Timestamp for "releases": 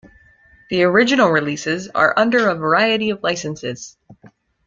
1.29-1.87